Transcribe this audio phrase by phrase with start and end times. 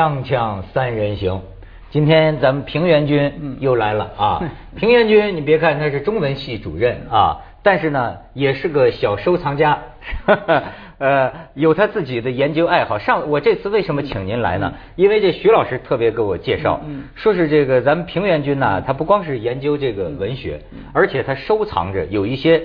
[0.00, 1.42] 锵锵三人行，
[1.90, 4.42] 今天咱们平原君又来了啊！
[4.74, 9.78] 平原君，你别看他是中文系主任啊，但是呢，也是个小收藏家，
[10.96, 12.98] 呃，有他自己的研究爱好。
[12.98, 14.72] 上我这次为什么请您来呢？
[14.96, 16.80] 因为这徐老师特别给我介绍，
[17.14, 20.62] 说是这个咱们平原君呢，他不光是研究这个文学，
[20.94, 22.62] 而且他收藏着有一些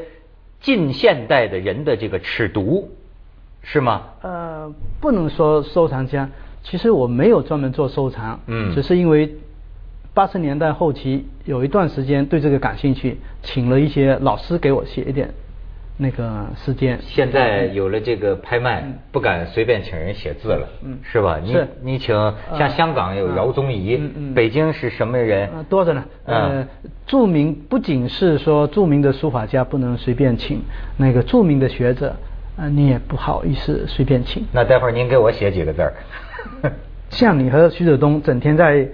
[0.62, 2.86] 近现代的人的这个尺牍，
[3.62, 4.04] 是吗？
[4.22, 6.30] 呃，不能说收藏家，
[6.66, 9.34] 其实我没有专门做收藏，嗯只是因为
[10.16, 15.30] 八十年代后期有一段时间对这个感兴趣，请了一些老师给我写一点
[15.98, 17.00] 那个时间。
[17.02, 21.40] 现在有了这个拍卖，不敢随便请人写字了，嗯是吧？
[21.44, 22.16] 你你请
[22.58, 25.64] 像香港有饶宗颐嗯，嗯北京是什么人呃，？
[25.70, 26.04] 多着呢。
[26.26, 26.68] 呃嗯，
[27.06, 30.60] 著名不仅是说著名的书法家不能随便请，
[30.98, 32.16] 那个著名的学者，
[32.58, 34.44] 啊，你也不好意思随便请。
[34.52, 35.94] 那待会儿您给我写几个字儿。
[37.10, 38.88] 像你和徐泽东整天在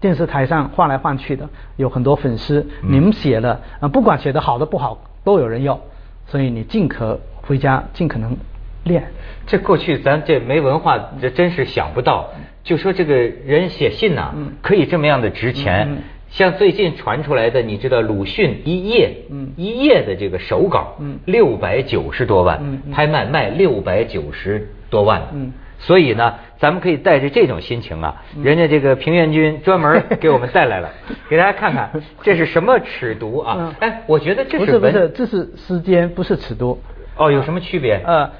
[0.00, 2.92] 电视台上换来换去的，有很多粉丝，嗯。
[2.92, 5.80] 你们写了，啊，不管写的好的不好，都有人要，
[6.26, 8.36] 所以你尽可回家尽可能
[8.84, 9.10] 练。
[9.46, 12.28] 这过去咱这没文化，这真是想不到。
[12.62, 14.52] 就说这个人写信呐、嗯。
[14.60, 16.02] 可以这么样的值钱。
[16.28, 19.52] 像最近传出来的，你知道鲁迅一页，嗯。
[19.56, 21.18] 一页的这个手稿，嗯。
[21.24, 25.52] 六百九十多万，拍卖卖六百九十多万，嗯。
[25.78, 30.88] 所以呢，咱们可以带着这种心情啊，嗯人家这个平原君专门 给我们带来了，
[31.28, 31.90] 给大家看看
[32.22, 33.74] 这是什么尺牍啊嗯？
[33.80, 36.76] 哎，我觉得这是不是，这是诗间，不是尺牍。
[37.16, 38.00] 哦，有什么区别？
[38.04, 38.30] 呃，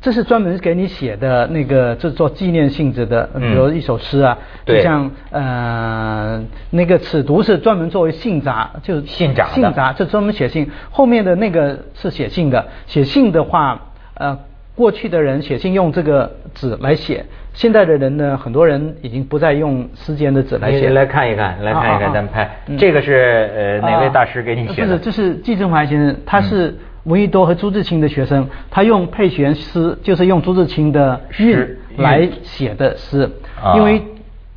[0.00, 10.68] 这是专门给你写的那个，这做纪念性质的，嗯比如一首诗啊，对就像呃那个尺牍是专门作为信札，就信札信札，这专门写信。
[10.90, 13.80] 后面的那个是写信的，写信的话，
[14.14, 14.36] 呃，
[14.76, 20.80] 过去的人写信用这个纸来写，现在的人呢，很多人已经不再用诗笺的纸来写。
[20.80, 24.86] 你来看一看，来看一看，咱们拍嗯这个是呃哪位大师给你写的？
[24.86, 33.28] 不是，这是季振华先生，他是闻一多和朱自清的学生，他用配玄诗，就是用朱自清的韵诗来写的诗
[33.62, 33.74] 啊。
[33.76, 34.02] 因为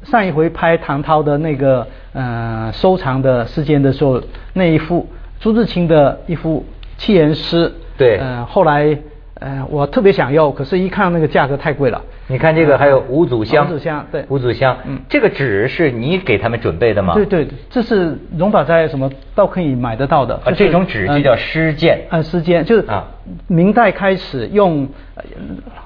[0.04, 5.08] 上一回拍唐涛的那个呃收藏的事件的时候，那一幅
[5.40, 6.66] 朱自清的一幅
[6.98, 8.98] 七言诗，对呃，后来
[9.40, 12.02] 呃我特别想要，可是一看那个价格太贵了。
[12.28, 17.14] 你看这个还有五祖香，五祖香对五祖香，嗯这个纸是你给他们准备的吗？
[17.16, 20.36] 对对，这是荣宝斋什么都可以买得到的。
[20.44, 21.98] 啊，这种纸就叫诗笺。
[22.10, 23.08] 啊，诗笺就是啊
[23.48, 25.24] 明代开始用呃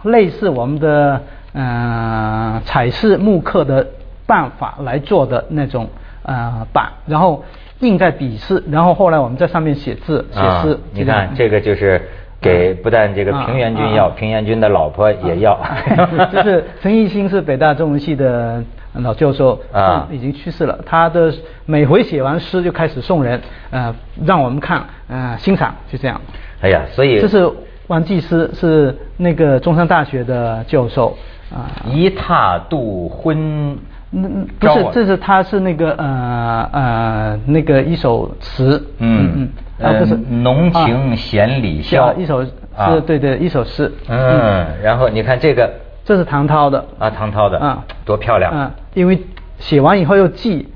[0.04, 1.22] 类似我们的
[1.54, 3.88] 呃彩饰木刻的
[4.26, 5.88] 办法来做的那种
[6.24, 7.46] 呃板，然后
[7.80, 10.78] 印在笔势，然后后来我们在上面写字写啊诗。
[10.92, 12.02] 你看这个就是
[12.44, 15.58] 给不但这个啊平原君要，啊啊平原君的老婆也要。
[16.32, 18.62] 就是陈奕迅是北大中文系的
[18.94, 20.78] 老教授啊已经去世了。
[20.86, 21.34] 他的
[21.66, 23.96] 每回写完诗就开始送人，呃，
[24.26, 26.20] 让我们看，呃，欣赏，就这样。
[26.62, 27.50] 哎呀，所以这是
[27.88, 31.18] 王继思，是那个中山大学的教授
[31.50, 31.72] 啊。
[31.86, 33.78] 一踏度昏
[34.16, 39.50] 嗯，嗯不是这是他是那个呃呃那个一首词，嗯嗯，
[39.82, 40.14] 啊这是。
[40.14, 42.44] 呃浓情显里消啊一首
[42.76, 42.94] 啊。
[42.94, 45.72] 是对对一首诗，嗯，然后你看这个。
[46.06, 46.84] 这是唐涛的。
[47.00, 47.58] 啊，唐涛的。
[47.58, 47.86] 啊。
[48.04, 48.52] 多漂亮。
[48.52, 49.22] 啊，因为
[49.60, 50.68] 写完以后要记，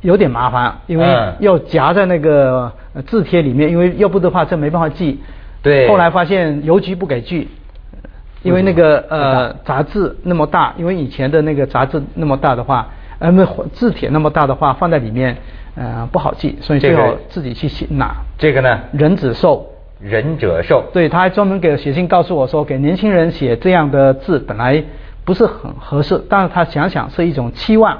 [0.00, 1.34] 有点麻烦，因为嗯。
[1.40, 5.20] 要夹在那个呃字帖里面，因为要不的话这没办法记。
[5.62, 5.86] 对。
[5.88, 7.48] 后来发现邮局不给寄，
[8.42, 12.88] 因为那个呃杂志那么大，因为以前的那个杂志那么大的话，
[13.18, 13.44] 呃那
[13.74, 15.36] 字帖那么大的话放在里面，
[15.80, 18.14] 呃不好记，所以最这个后自己去写拿。
[18.36, 19.64] 这个呢，人子寿，
[19.98, 20.84] 仁者寿。
[20.92, 24.84] 对，他还专门给我写信告诉我说，给年轻人写这样的字本来
[25.24, 27.98] 不是很合适，但是他想想是一种期望，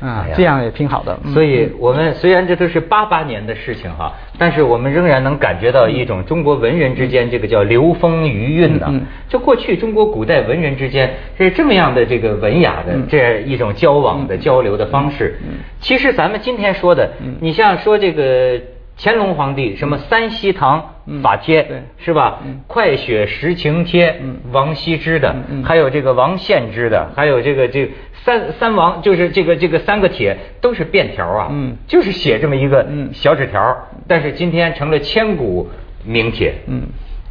[0.00, 1.18] 啊、这样也挺好的。
[1.24, 1.32] 嗯。
[1.32, 9.02] 所以，我们虽然这都是八八年的事情哈，但是我们仍然能感觉到一种中国文人之间这个叫流风余韵呐、嗯嗯。
[9.28, 13.06] 就过去中国古代文人之间是这么样的这个文雅的嗯。
[13.08, 15.38] 这样一种交往的交流的方式。
[15.80, 17.36] 其实咱们今天说的，嗯。
[17.40, 18.58] 你像说这个
[19.02, 22.40] 乾隆皇帝什么三希堂嗯法帖、嗯是吧？
[22.44, 22.60] 嗯。
[22.66, 24.36] 快雪时晴帖，嗯。
[24.52, 25.64] 王羲之的，嗯嗯。
[25.64, 31.74] 还有这个王献之的，还有这个这个三三王，就是这个这个三个帖都是便条啊，嗯。
[31.86, 33.08] 就是写这么一个嗯。
[33.14, 35.66] 小纸条，但是今天成了千古
[36.04, 36.54] 名帖。
[36.66, 36.82] 嗯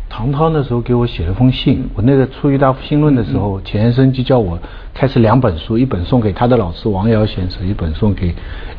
[0.09, 4.57] 唐涛那时候给我写了封信，我那个出一大复兴论的时嗯候，钱先生就叫我
[4.93, 8.33] 开始两本书，一本送给他的老师王尧先生，一本送给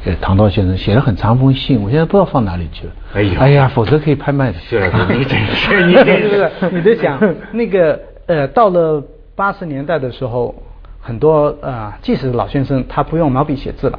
[0.05, 2.93] 呃唐涛先生，写了很长封信，我现在不知道放哪里去了。
[3.15, 4.59] 哎呀哎呀，否则可以拍卖的。
[4.59, 7.19] 薛老师，你真是 你真是 你得想
[7.53, 9.03] 那个呃，到了
[9.37, 10.55] 八十年代的时候，
[11.01, 13.99] 很多呃，即使老先生他不用毛笔写字了。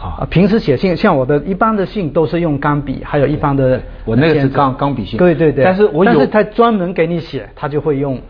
[0.00, 0.26] 啊。
[0.30, 4.76] 平时写信，像我的一般的信都是用钢笔，还有一般的我那个是钢。
[4.76, 5.18] 钢笔信。
[5.18, 5.64] 对对对。
[5.64, 8.20] 但是我有但是他专门给你写，他就会用毛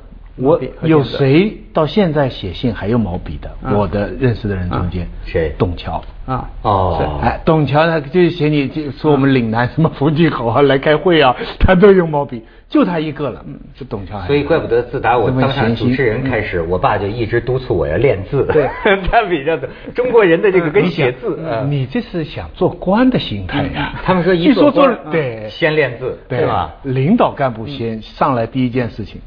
[0.41, 3.49] 我有谁到现在写信还用毛笔的？
[3.63, 6.03] 啊我的认识的人中间，谁董桥。
[6.27, 6.49] 啊？
[6.63, 14.21] 哦，哎，董桥他就是写你就说我们岭南什么福记口啊来开会啊， 他都用毛笔，就他一个了，嗯就董桥。
[14.23, 18.45] 所以怪不得自打我这么当上闲心主持人开始，我爸就一直督促我要练字。
[18.53, 18.69] 对
[19.11, 23.95] 他比较的中国人的这个跟写字，呃你这是想做官的心态呀？
[24.05, 26.77] 他们说一据说做对先练字，对是吧？
[26.85, 29.21] 领导干部先上来第一件事情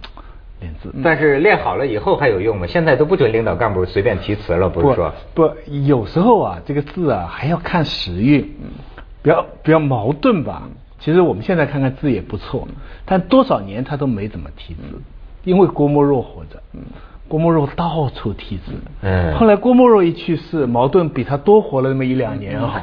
[0.64, 0.94] 练字。
[1.04, 2.66] 但是练好了以后还有用吗？
[2.66, 5.14] 现在都不准领导干部随便提词了，不是说？
[5.36, 5.50] 不，
[5.86, 8.42] 有时候啊，这个字啊还要看时运，
[9.22, 10.64] 比较比较矛盾吧。
[11.00, 12.68] 其实我们现在看看字也不错，
[13.06, 14.82] 但多少年他都没怎么提字，
[15.44, 16.62] 因为郭沫若活着，
[17.28, 18.72] 郭沫若到处提字。
[19.02, 22.68] 嗯后来郭沫若一去世，矛盾比他多活了那么一两年哈。
[22.68, 22.82] 爆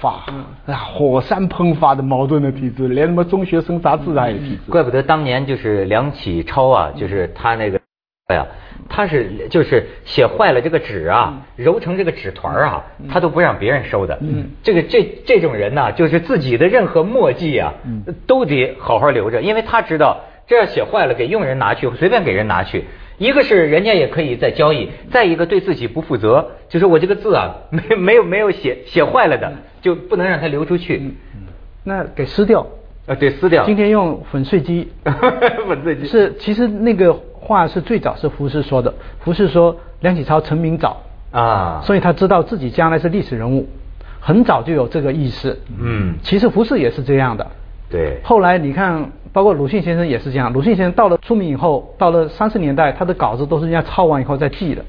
[0.00, 0.24] 发
[0.66, 4.70] 啊，火山喷发的矛盾的体制，连什么中学生杂志他也提字。
[4.70, 7.80] 怪不得当年就是梁启超啊，就是他那个，
[8.28, 8.46] 哎呀，
[8.88, 14.18] 他是就是写坏了这个纸啊，揉成这个纸团啊，他都不让别人收的。
[14.20, 17.72] 嗯，这个这这种人呢，就是自己的任何墨迹啊，
[18.26, 22.84] 都得好好留着，因为他知道这要写坏了给佣人拿去，随便给人拿去。
[23.18, 31.14] 一个是人家也可以再交易，再一个对自己不负责，就是我这个字啊， 没没有没有写写坏了的，就不能让它流出去。
[31.84, 32.66] 那给撕掉。
[33.06, 33.64] 啊，对，撕掉。
[33.64, 34.88] 今天用粉碎机，
[35.68, 43.68] 粉碎机是其实那个话是最早是胡适说的，胡适说梁启超成名早啊，所以他知道自己将来是历史人物，
[44.18, 45.56] 很早就有这个意识。
[45.78, 47.46] 嗯其实胡适也是这样的。
[47.88, 50.50] 对，后来你看，包括鲁迅先生也是这样。
[50.50, 54.82] 鲁迅先生到了出名以后，到了三十年代，他的稿子都是人家抄完以后再寄的，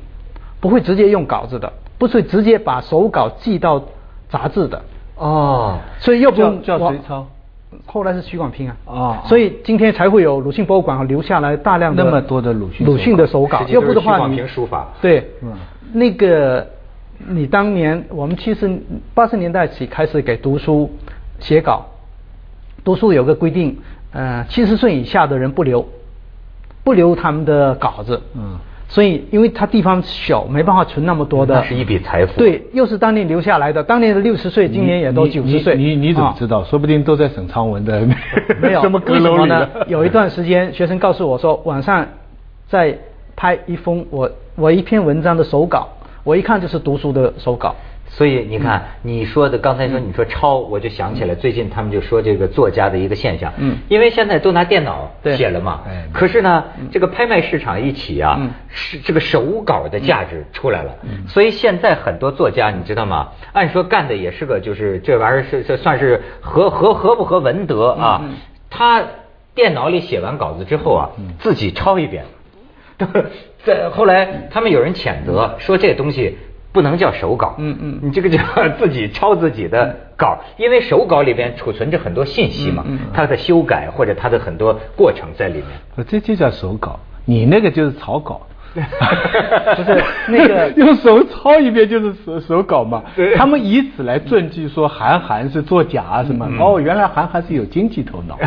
[0.61, 3.83] 不会直接用稿子的，不是直接把手稿寄到
[4.29, 4.81] 杂志的。
[5.17, 7.27] 哦，所以又不用叫叫谁抄？
[7.87, 8.77] 后来是许广平啊。
[8.85, 15.51] 哦所以今天才会有鲁迅博物馆留下来大量的那么多的鲁迅鲁迅的手稿要不的话广平书法对，嗯
[15.91, 16.65] 那个
[17.27, 18.79] 你当年我们七十
[19.13, 20.89] 八十年代起开始给读书
[21.37, 21.85] 写稿，
[22.85, 23.77] 读书有个规定，
[24.17, 25.87] 呃，七十岁以下的人不留，
[26.83, 28.19] 不留他们的稿子。
[28.35, 28.57] 嗯
[28.89, 31.55] 所以，因为他地方小，没办法存那么多的。
[31.55, 35.75] 那是一笔财富对，又是当年留下来的，当年的六十岁，今年也都你九十岁。
[35.75, 36.63] 你你你怎么啊知道？
[36.63, 38.07] 说不定都在沈昌文的
[38.61, 38.97] 没有， 什么
[39.45, 39.67] 呢？
[39.87, 42.07] 有一段时间，学生告诉我说，晚上
[42.69, 42.97] 在
[43.35, 45.89] 拍一封我我一篇文章的手稿，
[46.23, 47.75] 我一看就是读书的手稿。
[48.09, 53.77] 所以你看，你说的刚才说你说抄，我就想起来，最近他们就说这个作家的一个现象，嗯。
[53.89, 60.95] 因为现在都拿电脑写了嘛哎，可是呢，这个拍卖市场一起啊嗯，是这个手稿的价值出来了，
[61.27, 63.29] 所以现在很多作家你知道吗？
[63.53, 68.25] 按说干的也是个就是这玩意儿是这算是合合合不合文德啊
[68.69, 69.03] 他
[69.53, 71.09] 电脑里写完稿子之后啊，
[71.39, 72.25] 自己抄一遍。
[73.63, 76.37] 在后来，他们有人谴责说这东西
[76.71, 78.39] 不能叫手稿，嗯嗯你这个叫
[78.79, 85.65] 自己抄自己的稿，因为手稿里边储存着很多信息嘛，嗯嗯它的修改或者它的很多过程在里面。
[85.95, 88.41] 不这就叫手稿，你那个就是草稿。
[88.77, 96.45] 不是那个 用手抄一遍就是手手稿嘛对，他们以此来证据说韩寒是作假啊什么。
[96.47, 98.37] 嗯哦，原来韩寒是有经济头脑。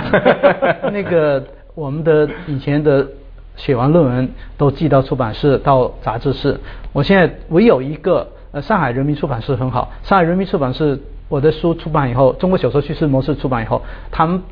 [0.93, 1.43] 那个
[1.75, 3.05] 我们的以前的
[3.61, 6.59] 写完论文都寄到出版社、到杂志社。
[6.95, 9.93] 我现在唯有一个，呃，上海人民出版社很好。
[10.03, 10.99] 上海人民出版社
[11.29, 14.43] 我的书出版以后，《中国小说叙事模式》出版以后，他们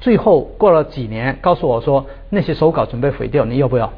[0.00, 3.90] 最后过了几年告诉我说，那些手稿准备毁掉，你要不要？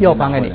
[0.00, 0.52] 要还给你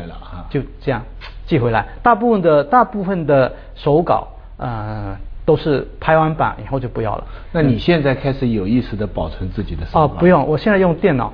[0.49, 1.01] 就这样
[1.47, 1.85] 寄回来。
[2.01, 7.23] 大部分的大部分的手稿，呃，都是拍完版以后就不要了。
[7.51, 10.19] 那你现在开始有意识的保存自己的手哦，稿？
[10.19, 11.33] 不用，我现在用电脑，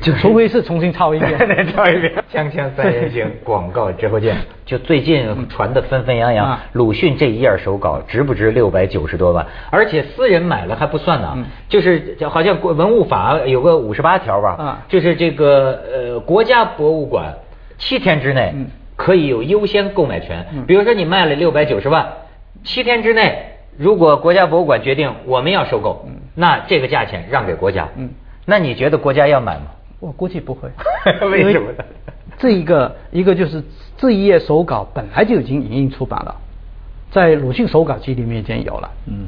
[0.00, 1.36] 就是除非是重新抄一遍。
[1.38, 2.12] 再抄一遍。
[2.32, 4.36] 锵锵三人行，广告之后见。
[4.64, 9.46] 就最近传的纷纷扬扬啊，鲁迅这一页手稿值不值六百九十多万？
[9.70, 17.34] 而且私人买了还不算呢嗯，就是好像国文物法有个五十八条吧啊，就是这个呃国家博物馆
[17.76, 20.64] 七天之内嗯可以有优先购买权嗯。
[20.66, 22.06] 比如说你卖了六百九十万，
[22.62, 23.44] 七天之内
[23.76, 27.86] 如果国家博物馆决定我们要收购，那这个价钱让给国家。
[27.96, 28.08] 嗯
[28.46, 29.62] 那你觉得国家要买吗？
[30.04, 30.68] 我估计不会
[31.30, 31.84] 为什么呢？
[32.36, 33.62] 这一个一个就是
[33.96, 36.34] 这一页手稿本来就已经影印出版了，
[37.10, 38.90] 在鲁迅手稿集里面已经有了。
[39.06, 39.26] 嗯，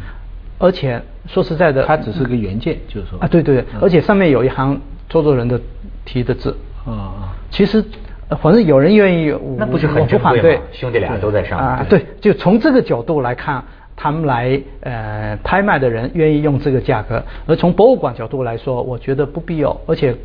[0.58, 3.18] 而且说实在的，它只是个原件，就是说。
[3.20, 3.64] 啊，对对，对。
[3.72, 3.80] 嗯。
[3.80, 4.78] 而且上面有一行
[5.08, 5.58] 周作人的
[6.04, 6.54] 题的字。
[6.84, 7.82] 啊啊，其实
[8.28, 10.60] 呃反正有人愿意，那不是很不反对。
[10.72, 13.64] 兄弟俩都在上面啊，对，就从这个角度来看，
[13.96, 20.16] 他们来呃拍卖的人愿意用这个价格，而从博物馆角度来说，我觉得不必要，而且呃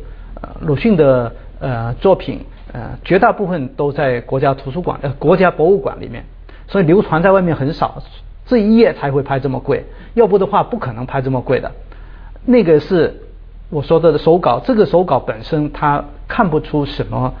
[0.60, 2.40] 鲁迅的呃作品
[2.72, 6.24] 呃绝大部分都在国家图书馆呃国家博物馆里面，
[6.68, 8.02] 所以流传在外面很少，
[8.46, 9.84] 这一页才会拍这么贵，
[10.14, 11.70] 要不的话不可能拍这么贵的。
[12.44, 13.22] 那个是
[13.70, 17.32] 我说的手稿，这个手稿本身它看不出什么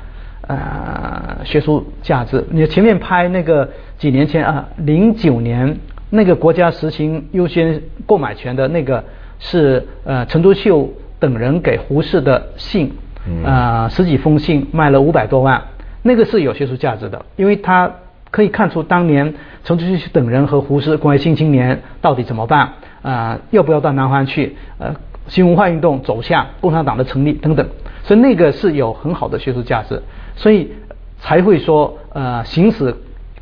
[0.46, 2.44] 呃学术价值。
[2.50, 3.68] 你前面拍那个
[3.98, 5.78] 几年前啊，零九年
[6.10, 9.02] 那个国家实行优先购买权的那个
[9.38, 10.88] 是呃陈独秀
[11.22, 12.90] 等人给胡适的信，
[13.26, 13.44] 嗯。
[13.44, 15.62] 呃十几封信卖了五百多万，
[16.02, 17.90] 那个是有学术价值的，因为他
[18.30, 19.32] 可以看出当年
[19.64, 24.94] 陈独秀等人和胡适关于新青年到底怎么办，呃，要不要到南方去，呃，
[25.28, 27.66] 新文化运动走向共产党的成立等等，
[28.02, 30.02] 所以那个是有很好的学术价值，
[30.34, 30.72] 所以
[31.18, 32.94] 才会说呃行使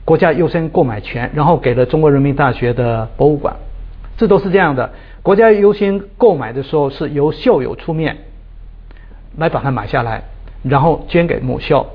[0.05, 3.55] 国家优先购买权，然后给了中国人民大学的博物馆，
[4.21, 4.91] 这都是这样的。
[5.23, 8.19] 国家优先购买的时候是由校友出面
[9.39, 10.23] 来把它买下来，
[10.63, 11.87] 然后捐给母校，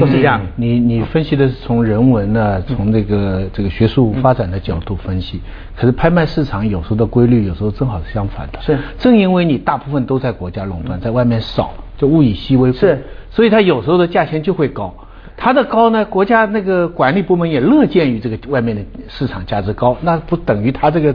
[0.00, 0.40] 都是这样。
[0.56, 5.42] 你你分析的是从人文呢，从这个这个学术发展的角度分析，
[5.76, 8.58] 可是拍卖市场有时候的规律，有时候正好是相反的。
[8.62, 14.94] 是正因为你大部分都在国家垄断，在外面少，就物以稀为贵，是所以它有时候的价钱就会高。
[15.36, 21.14] 它的高呢，国家那个管理部门也乐见于这个外面的市场价值高，那不等于它这个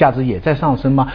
[0.00, 1.06] 价值也在上升吗？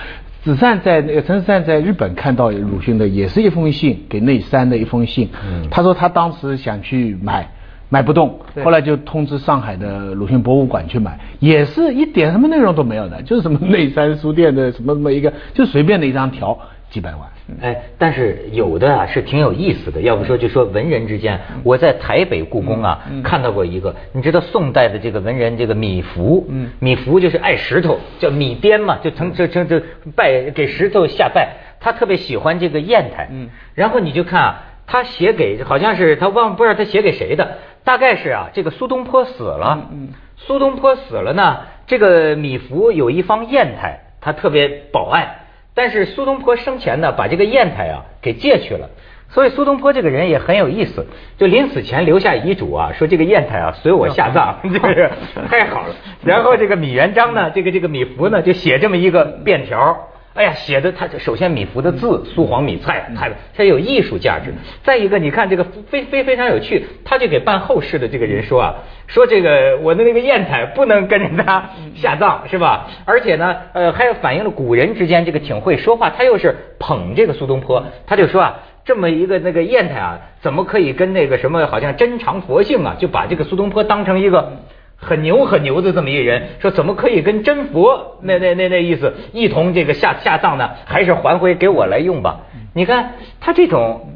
[0.43, 5.27] 子善在那个陈子善在日本看到鲁迅的也是一封信，给内山的一封信。
[5.43, 7.49] 嗯他说他当时想去买，
[7.89, 16.55] 买不动，后来就通知上海的鲁迅博物馆去买，也是一点什么内容都没有的，就是什么内山书店的什么什么一个，就随便的一张条，
[16.91, 17.21] 几百万。
[17.61, 26.71] 哎，但是有的啊是挺有意思的，要不说就说文人之间，我在台北故宫啊看到过一个，你知道宋代的这个文人这个米芾，嗯。
[26.79, 29.79] 米芾就是爱石头，叫米颠嘛，就成这这这
[30.15, 31.49] 拜给石头下拜，
[31.79, 33.49] 他特别喜欢这个砚台，嗯。
[33.75, 45.44] 然后你就看啊，他写给好像是他忘不知道他写给谁的，大概是啊这个苏东坡死了，嗯嗯苏东坡死了呢，这个米芾有一方砚台，他特别保爱。
[45.75, 48.89] 但是苏东坡生前呢，把这个砚台啊给借去了，
[49.29, 51.05] 所以苏东坡这个人也很有意思，
[51.37, 55.11] 就临死前留下遗嘱啊，说这个砚台啊随我下葬，这是
[55.49, 55.93] 太好了。
[56.23, 60.07] 然后这个米元璋呢，这个这个米芾呢，就写这么一个便条。
[60.35, 64.53] 哎呀，写的他首先米芾的字苏黄米蔡，太它有艺术价值。
[64.83, 68.75] 再一个，你看这个非非非常有趣，他就给办后事的这个人说啊，
[69.07, 72.87] 说这个我的那个砚台不能跟着他下葬，是吧？
[73.05, 78.59] 而且呢，呃，还有反映了古人之间这个挺会说话，他又是捧这个苏东坡，他就说啊。
[78.85, 84.59] 这么一个那个砚台啊，怎么可以跟那个什么好像真常佛性啊，就把这个苏东坡当成一个
[84.97, 90.69] 很牛很牛的这么一人，说怎么可以跟真佛那那那那意思一同这个下下葬呢？
[90.85, 92.41] 还是还回给我来用吧？
[92.73, 94.09] 你看他这种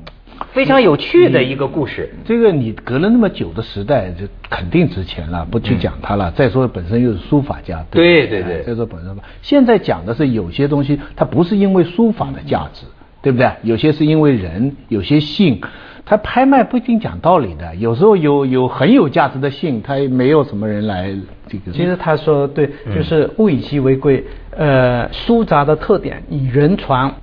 [0.52, 6.32] 非常有趣的一个故事，这个你隔了那么久的时代，就肯定值钱了，不去讲它了。
[6.32, 12.86] 再说本身又是书法家，对对对再说本身吧，现在讲的是有些东西，它不是因为书法的价值，
[13.22, 13.52] 对不对？
[13.64, 15.62] 有些是因为人，有些信，
[16.10, 17.76] 它拍卖不一定讲道理的。
[17.76, 21.16] 有时候有有很有价值的信，它没有什么人来
[21.48, 21.72] 这个。
[21.72, 24.26] 其实他说对，嗯就是物以稀为贵。
[24.58, 27.14] 呃，书札的特点以人传，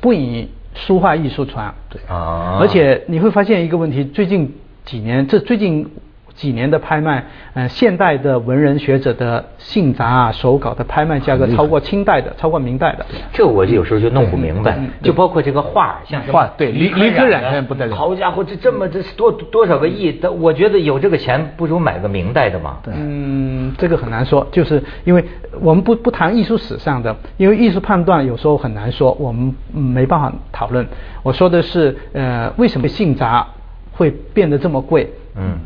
[0.00, 1.72] 不以书画艺术传。
[1.88, 4.52] 对啊而且你会发现一个问题，最近
[4.84, 5.88] 几年，这最近
[6.34, 7.24] 几年的拍卖，
[7.54, 13.06] 呃，现代的文人学者的信札啊、手稿的拍卖价格超过清代的，超过明代的。
[13.32, 22.78] 这我就有时候就弄不明白嗯，就包括这个画，像画对李李可染不得了好家伙，这这么这多多少个亿，但我觉得有这个钱，不如买个明代的嘛。
[22.82, 25.24] 对嗯，这个很难说，就是因为
[25.60, 30.86] 我们不不谈艺术史上的，因为艺术判断有时候很难说，我们嗯没办法讨论。
[31.22, 33.46] 我说的是，呃，为什么信札
[33.92, 35.12] 会变得这么贵？
[35.36, 35.58] 嗯，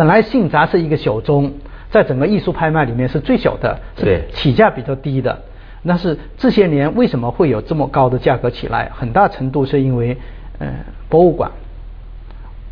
[0.00, 1.52] 本来信札是一个小宗，
[1.90, 5.42] 在整个艺术拍卖里面是最小的，对是起价比较低的。
[5.86, 8.90] 但是这些年为什么会有这么高的价格起来？
[8.94, 10.16] 很大程度是因为，
[10.58, 10.72] 呃，
[11.10, 11.50] 博物馆、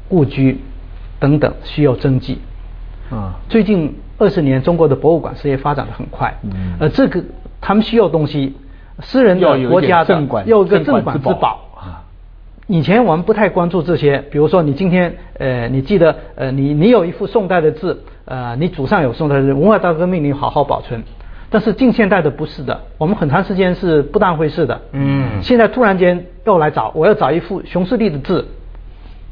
[0.09, 0.59] 故居
[1.21, 2.39] 等等需要征集。
[3.11, 7.23] 啊最近二十年，中国的博物馆事业发展的很快，嗯呃，这个
[7.61, 8.57] 他们需要东西，
[9.01, 10.15] 私人的、国家的
[10.47, 11.68] 要有一个镇镇馆之宝。
[12.71, 21.03] 以前我们不太关注这些，比如说你今天，呃，你记得，呃，你你有一幅宋代的字，呃，你祖上有宋代的字，文化大革命你好好保存。
[21.49, 24.83] 但是近现代的不是的，我们很长时间是不当回事的。
[24.93, 28.47] 嗯现在突然间又来找，我要找一幅熊十力的字，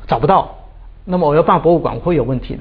[0.07, 0.57] 找不到，
[1.05, 2.59] 那么我要办博物馆会有问题，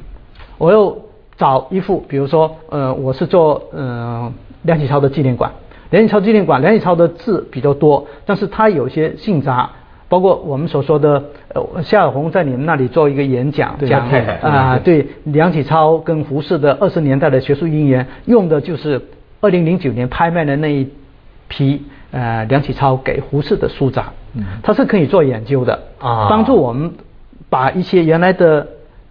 [0.58, 1.06] 我又
[1.38, 4.30] 找一幅，比如说呃我是做呃
[4.64, 5.54] 梁启超的纪念馆，
[5.90, 9.70] 梁启超纪念馆，梁启超的字比较多，但是他有些姓札。
[10.08, 14.08] 包括我们所说的，呃，夏尔红在你们那里做一个演讲，讲
[14.42, 19.02] 啊，对梁启超跟胡适的二十年代的学术姻缘，用的就是
[19.42, 20.88] 二零零九年拍卖的那一
[21.48, 21.82] 批
[22.12, 24.06] 呃梁启超给胡适的书札，
[24.62, 26.94] 它是可以做研究的啊，帮助我们
[27.50, 28.68] 把一些原来的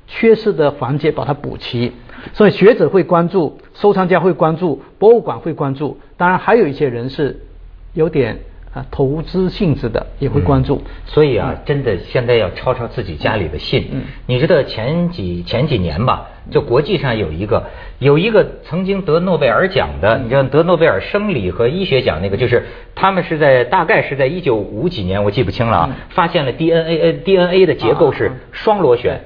[0.07, 1.93] 缺失的环节把它补齐，
[2.33, 7.41] 所以学者会关注，收藏家会关注，博物馆会关注，当然还有一些人是
[7.95, 8.39] 有点。
[8.75, 13.89] 啊，投资性质的也会关注，所以啊，真的现在要抄抄自己家里的信。
[13.93, 17.67] 嗯，你知道前几前几年吧，就国际上有一个
[18.01, 22.65] 有一个曾经得诺贝尔奖的，你知道得诺贝尔生理和医学奖那个，就是
[22.97, 29.21] 他们是在大概是在一九五几年，我记不清了啊，发现了 DNA 呃 DNA 的结构是双螺旋。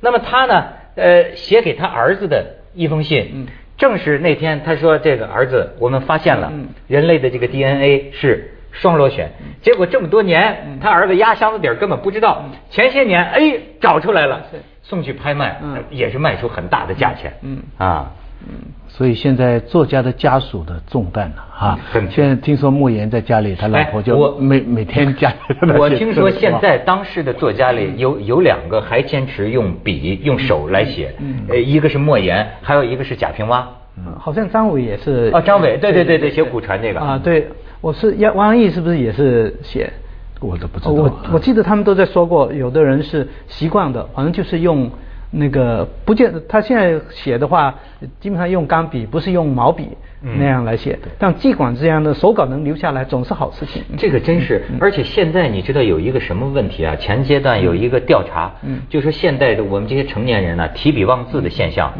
[0.00, 6.50] 那么他呢，呃，写给他儿子的一封信，正是那天他说这个儿子，我们发现了
[6.88, 8.52] 人类的这个 DNA 是。
[8.74, 9.30] 双螺旋，
[9.62, 12.44] 结果这么多年，他儿子压箱子底儿根本不知道。
[12.68, 14.42] 前些年，哎，找出来了，
[14.82, 15.56] 送去拍卖，
[15.90, 17.32] 也是卖出很大的价钱。
[17.42, 17.58] 嗯。
[17.78, 18.10] 啊，
[18.46, 18.52] 嗯，
[18.88, 21.78] 所以现在作家的家属的重担呢，哈，
[22.10, 25.32] 现在听说莫言在家里，他老婆就每每天家。
[25.78, 31.14] 我听说现在当时的作家里有有两个还坚持用笔用手来写，
[31.48, 33.66] 呃，一个是莫言，还有一个是贾平凹。
[33.96, 35.30] 嗯，好像张伟也是。
[35.32, 36.98] 哦，张伟，对对对对，写古传这个。
[36.98, 37.46] 啊，对。
[37.84, 39.92] 我是杨王毅，是不是也是写？
[40.40, 40.90] 我都不知道。
[40.90, 44.90] 我我记得他们都在说过，有的人是习惯的，反正就是用
[45.30, 47.74] 那个不见他现在写的话，
[48.20, 49.90] 基本上用钢笔，不是用毛笔
[50.22, 50.98] 那样来写。
[51.18, 53.82] 但尽管这样的手稿能留下来，总是好事情。
[53.98, 56.96] 这个真是，而且现在你知道有一个什么问题啊？
[56.96, 58.50] 前阶段有一个调查，
[58.88, 61.92] 就说现在的我们这些成年人呢，提笔忘字的现象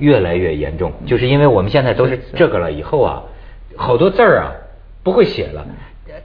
[0.00, 3.22] 越来越严重，就是因为我们现在都是这个了，以后啊，
[3.74, 4.52] 好多字儿啊。
[5.02, 5.66] 不会写了，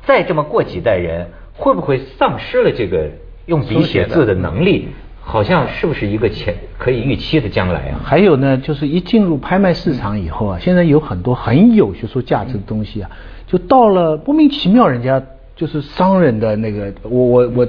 [0.06, 3.10] 再这么过几代人，会不会丧失了这个
[3.46, 4.90] 用笔写字的能力？
[5.28, 8.00] 好像是不是一个前可以预期的将来啊？
[8.04, 13.10] 还有呢，就是一进入拍卖市场以后啊，现在有很多很有学术价值的东西啊，
[13.48, 15.20] 就到了莫名其妙，人家
[15.56, 17.68] 就是商人的那个，我我我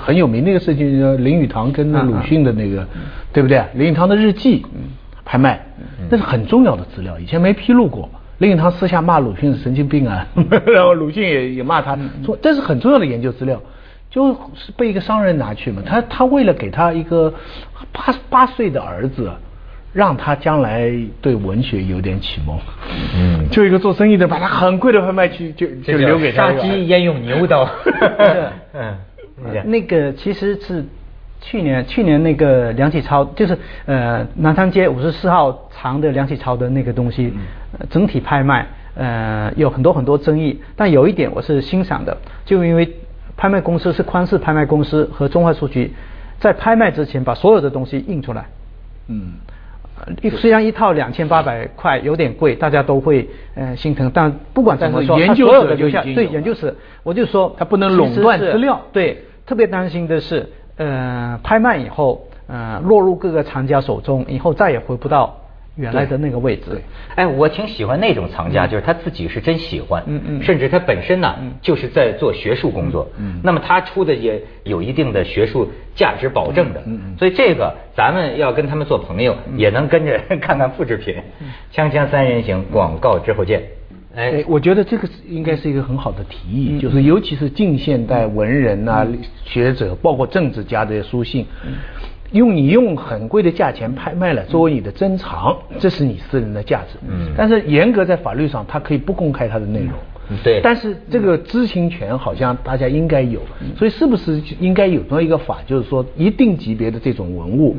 [0.00, 2.84] 很有名那个事情，林语堂跟鲁迅的那个，
[3.32, 3.62] 对不对？
[3.74, 4.66] 林语堂的日记
[5.24, 5.64] 拍卖，
[6.10, 8.10] 那是很重要的资料，以前没披露过。
[8.38, 10.26] 林语堂私下骂鲁迅是神经病啊，
[10.66, 13.60] 然后鲁迅也也骂他，说这是很重要的研究资料，
[14.10, 15.82] 就是被一个商人拿去嘛。
[15.86, 17.32] 他他为了给他一个
[17.92, 19.30] 八八岁的儿子，
[19.92, 22.58] 让他将来对文学有点启蒙，
[23.16, 26.48] 嗯，就一个做生意的把他很贵的拍卖去就就留给他。
[26.48, 27.66] 杀鸡焉用牛刀？
[28.74, 28.96] 嗯，
[29.64, 30.84] 那个其实是。
[31.40, 37.32] 去年去年那个梁启超就是呃南昌街五十四号藏的梁启超的那个东西，
[37.88, 42.88] 整体拍卖呃有很多很多争议，但有一点我是欣赏的，就因为
[43.36, 45.92] 拍卖公司是宽氏拍卖公司和中华书局
[46.40, 48.46] 在拍卖之前把所有的东西印出来，
[49.06, 49.34] 嗯，
[50.22, 60.50] 一虽然一套两千八百块有点贵，大家都会呃心疼，但不管怎么说，研究者留下对研究室，我就说他不能垄断资料，对，特别担心的是。
[60.76, 65.34] 呃，拍卖以后，呃，落入各个藏家手中，以后再也回不到
[65.76, 66.80] 原来的那个位置。
[67.14, 81.14] 哎，我挺喜欢那种藏家，就是他自己是真喜欢，嗯嗯，甚至他本身呢，就是在做学术工作，嗯，那么他出的也有一定的学术价值保证的，嗯嗯，所以这个咱们要跟他们做朋友，也能跟着 看看复制品。
[81.72, 83.62] 锵锵三人行，广告之后见。
[84.16, 89.06] 哎，我觉得这个应该是一个很好的提议，就是尤其是近现代文人啊、
[89.44, 91.44] 学者，包括政治家的书信，
[92.32, 96.98] 用你用很贵的价钱拍卖了，作为你的珍藏，这是你私人的价值。
[97.06, 97.34] 嗯。
[97.36, 99.90] 但是严格在法律上，它可以不公开它的内容。
[100.42, 100.60] 对。
[100.62, 103.42] 但是这个知情权好像大家应该有，
[103.76, 107.76] 所以是不是应该有这么一个法，就是说一定级别的这种文物，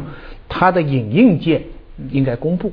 [0.47, 1.63] 它的影印件
[2.11, 2.71] 应该公布。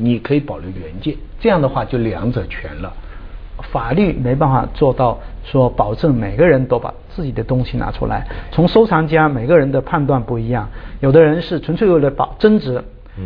[0.00, 2.92] 你可以保留原件，这样的话就两者全了。
[3.70, 8.26] 法律没办法做到说保证每个人都把自己的东西拿出来。
[8.50, 10.66] 从收藏家每个人的判断不一样，
[11.00, 12.82] 有的人是纯粹为了保增值，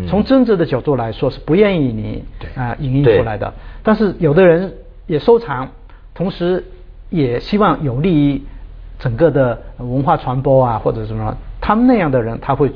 [0.09, 2.25] 从增值的角度来说是不愿意你
[2.57, 3.55] 啊影印出来的。
[3.83, 4.75] 但是有的人
[5.07, 5.69] 也收藏，
[6.15, 6.65] 同时
[7.11, 8.43] 也希望有利于
[8.99, 11.37] 整个的文化传播啊或者什么。
[11.61, 12.73] 他们那样的人他会。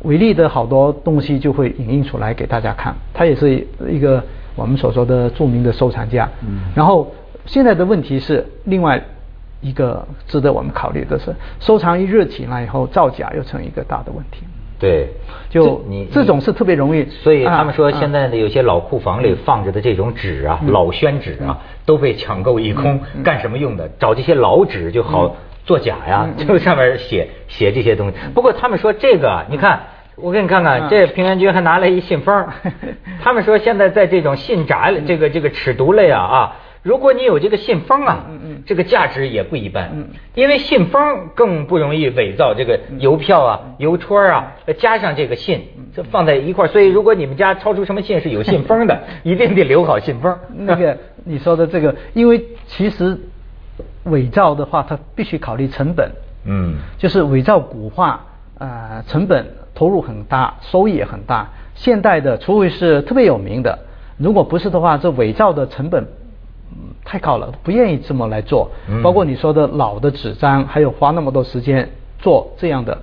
[0.00, 4.22] 伟力的好多东西就会影印出来给大家看，他也是一个
[4.54, 6.28] 我们所说的著名的收藏家。
[6.42, 6.60] 嗯。
[6.74, 7.10] 然后
[7.46, 9.02] 现在的问题是另外
[9.60, 14.42] 一个值得我们考虑的是，收藏一热起来以后造假又成一个大的问题。
[14.78, 15.08] 对，
[15.48, 17.02] 就你这种是特别容易。
[17.06, 23.88] 所以他们说现在的有些老库房里放着的这种纸啊，老宣纸啊，都被抢购一空，干什么用的？
[23.98, 25.34] 找这些老纸就好
[25.66, 28.14] 作假呀，就上面写写这些东西。
[28.34, 29.80] 不过他们说这个，你看。
[30.18, 32.46] 我给你看看，这平原君还拿来一信封。
[33.22, 38.24] 他们说现在在这种信札这个这个尺牍类啊啊，如果你有这个信封啊，
[38.64, 40.08] 这个价值也不一般。
[40.34, 50.34] 因为信封更不容易伪造，这个邮票啊、邮戳啊，加上这个信，这放在一块所以如果你们家抄出什么信是有信封的， 一定得留好信封。
[50.54, 53.20] 那个你说的这个，因为其实
[54.04, 56.10] 伪造的话，它必须考虑成本。
[56.44, 58.24] 嗯，就是伪造古画
[58.58, 59.46] 呃，成本。
[59.78, 61.46] 投入很大，收益也很大。
[61.74, 63.78] 现代的，除非是特别有名的，
[64.16, 66.02] 如果不是的话，这伪造的成本
[67.04, 68.70] 太高了，不愿意这么来做。
[69.02, 71.86] 包括你说的老的纸张，还有花那么多时间
[72.18, 72.96] 做这样的，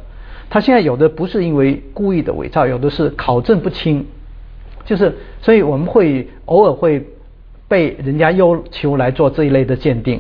[0.50, 4.04] 他现在有的不是因为故意的伪造，有的是考证不清，
[4.86, 7.08] 就是所以我们会偶尔会
[7.68, 10.20] 被人家要求来做这一类的鉴定。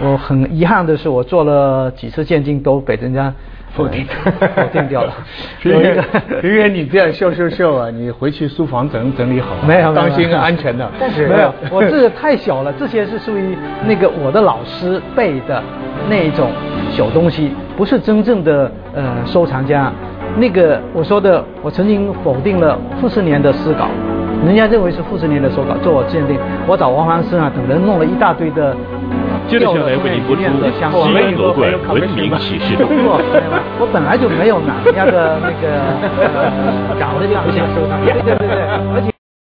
[0.00, 3.32] 我很遗憾的是，我做了几次鉴定都被人家。
[3.76, 4.06] 否定，
[4.54, 5.12] 否定掉了。
[5.60, 6.04] 平原，
[6.40, 7.90] 平原， 你这样笑笑笑啊！
[7.90, 10.88] 你回去书房整整理好，没有，当心安全的。
[11.00, 15.60] 但是没有，我这个太小了，这些是属于那个我的老师背的
[16.08, 16.52] 那种
[16.92, 19.92] 小东西，不是真正的呃收藏家。
[20.38, 23.88] 那个我说的，我曾经否定了傅斯年的诗稿，
[24.46, 26.38] 人家认为是傅斯年的手稿，做我鉴定。
[26.68, 28.76] 我找王凡生啊等人弄了一大堆的。
[29.54, 30.90] 接着下来为您播出西安
[31.36, 32.88] 楼冠文明启示录。
[33.78, 38.48] 我本来就没有拿人家的那个长得就不像收藏，对对对，
[38.92, 39.13] 而且。